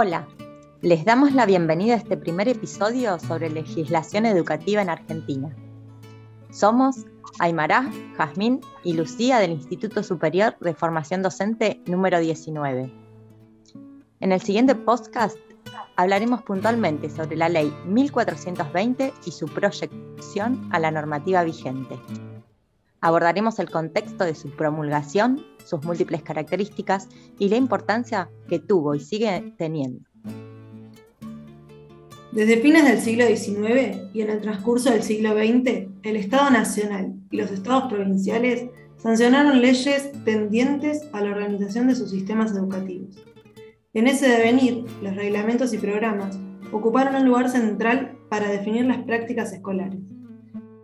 [0.00, 0.28] Hola,
[0.80, 5.52] les damos la bienvenida a este primer episodio sobre legislación educativa en Argentina.
[6.52, 7.04] Somos
[7.40, 12.92] Aymará, Jazmín y Lucía del Instituto Superior de Formación Docente número 19.
[14.20, 15.36] En el siguiente podcast
[15.96, 21.98] hablaremos puntualmente sobre la ley 1420 y su proyección a la normativa vigente.
[23.00, 27.08] Abordaremos el contexto de su promulgación, sus múltiples características
[27.38, 30.00] y la importancia que tuvo y sigue teniendo.
[32.32, 37.14] Desde fines del siglo XIX y en el transcurso del siglo XX, el Estado Nacional
[37.30, 38.66] y los estados provinciales
[38.96, 43.16] sancionaron leyes tendientes a la organización de sus sistemas educativos.
[43.94, 46.38] En ese devenir, los reglamentos y programas
[46.72, 50.00] ocuparon un lugar central para definir las prácticas escolares.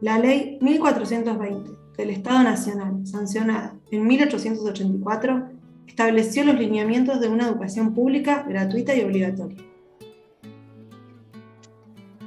[0.01, 5.49] La Ley 1420 del Estado Nacional, sancionada en 1884,
[5.87, 9.57] estableció los lineamientos de una educación pública, gratuita y obligatoria.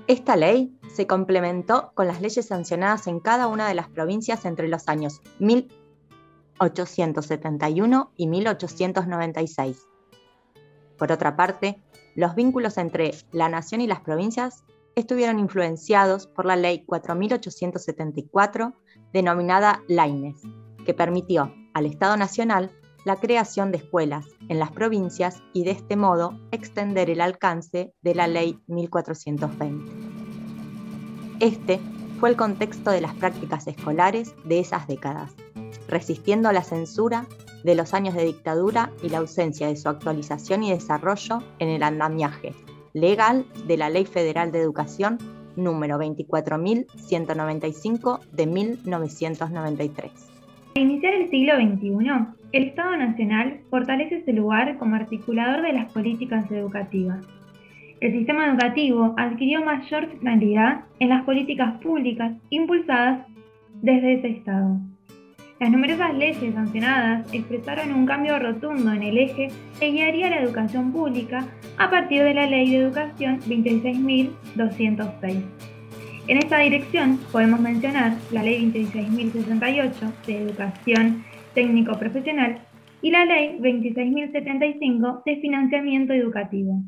[0.08, 4.70] Esta ley se complementó con las leyes sancionadas en cada una de las provincias entre
[4.70, 9.86] los años 1871 y 1896.
[10.98, 11.82] Por otra parte,
[12.16, 14.64] los vínculos entre la nación y las provincias
[14.98, 18.74] estuvieron influenciados por la ley 4874
[19.14, 20.42] denominada Laines,
[20.86, 22.72] que permitió al Estado Nacional
[23.06, 28.16] la creación de escuelas en las provincias y de este modo extender el alcance de
[28.16, 29.86] la ley 1420.
[31.42, 31.80] Este
[32.20, 35.36] fue el contexto de las prácticas escolares de esas décadas,
[35.88, 37.28] resistiendo la censura
[37.64, 41.84] de los años de dictadura y la ausencia de su actualización y desarrollo en el
[41.84, 42.56] andamiaje
[43.00, 45.18] legal de la Ley Federal de Educación
[45.56, 50.12] número 24.195 de 1993.
[50.76, 51.98] Al iniciar el siglo XXI,
[52.52, 57.26] el Estado Nacional fortalece su lugar como articulador de las políticas educativas.
[58.00, 63.26] El sistema educativo adquirió mayor finalidad en las políticas públicas impulsadas
[63.82, 64.78] desde ese Estado.
[65.60, 69.48] Las numerosas leyes sancionadas expresaron un cambio rotundo en el eje
[69.80, 71.48] que guiaría la educación pública
[71.80, 75.42] a partir de la Ley de Educación 26.206.
[76.28, 81.26] En esta dirección podemos mencionar la Ley 26.068 de Educación
[81.56, 82.62] Técnico-Profesional
[83.02, 86.84] y la Ley 26.075 de Financiamiento Educativo.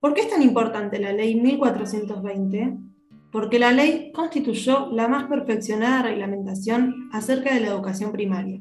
[0.00, 2.91] ¿Por qué es tan importante la Ley 1420?
[3.32, 8.60] Porque la ley constituyó la más perfeccionada reglamentación acerca de la educación primaria,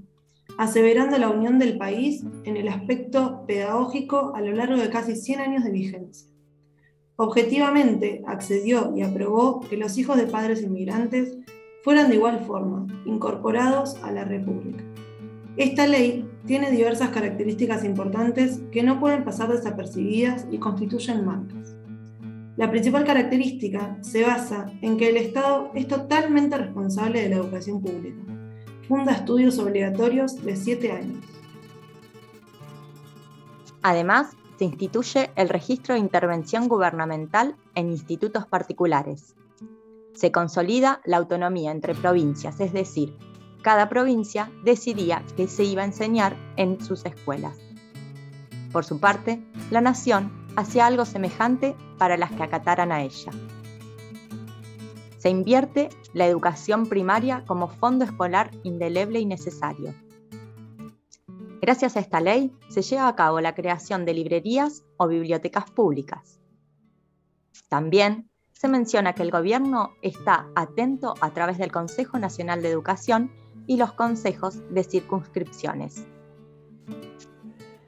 [0.58, 5.40] aseverando la unión del país en el aspecto pedagógico a lo largo de casi 100
[5.42, 6.28] años de vigencia.
[7.18, 11.38] Objetivamente, accedió y aprobó que los hijos de padres inmigrantes
[11.84, 14.84] fueran de igual forma incorporados a la República.
[15.58, 21.76] Esta ley tiene diversas características importantes que no pueden pasar desapercibidas y constituyen marcas.
[22.62, 27.82] La principal característica se basa en que el Estado es totalmente responsable de la educación
[27.82, 28.22] pública.
[28.88, 31.26] Funda estudios obligatorios de siete años.
[33.82, 39.34] Además, se instituye el registro de intervención gubernamental en institutos particulares.
[40.14, 43.18] Se consolida la autonomía entre provincias, es decir,
[43.64, 47.58] cada provincia decidía qué se iba a enseñar en sus escuelas.
[48.72, 53.32] Por su parte, la nación hacía algo semejante para las que acataran a ella.
[55.18, 59.94] Se invierte la educación primaria como fondo escolar indeleble y necesario.
[61.62, 66.40] Gracias a esta ley se lleva a cabo la creación de librerías o bibliotecas públicas.
[67.70, 73.32] También se menciona que el gobierno está atento a través del Consejo Nacional de Educación
[73.68, 76.06] y los consejos de circunscripciones.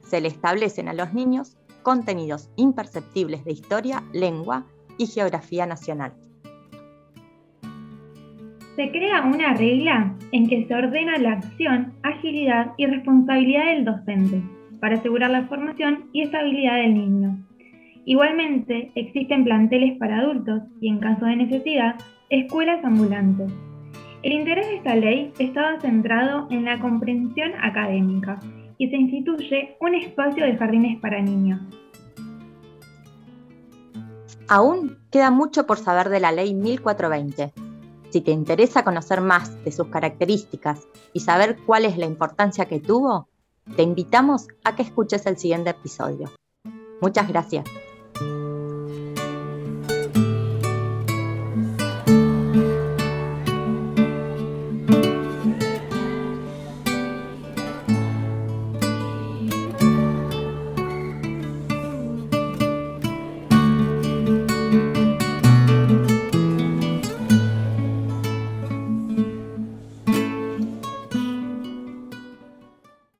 [0.08, 4.66] Se le establecen a los niños contenidos imperceptibles de historia, lengua
[4.98, 6.12] y geografía nacional.
[8.74, 14.42] Se crea una regla en que se ordena la acción, agilidad y responsabilidad del docente
[14.80, 17.38] para asegurar la formación y estabilidad del niño.
[18.04, 21.94] Igualmente, existen planteles para adultos y, en caso de necesidad,
[22.30, 23.52] escuelas ambulantes.
[24.24, 28.40] El interés de esta ley estaba centrado en la comprensión académica
[28.78, 31.60] y se instituye un espacio de jardines para niños.
[34.48, 37.52] Aún queda mucho por saber de la Ley 1420.
[38.10, 42.78] Si te interesa conocer más de sus características y saber cuál es la importancia que
[42.78, 43.28] tuvo,
[43.76, 46.30] te invitamos a que escuches el siguiente episodio.
[47.00, 47.64] Muchas gracias.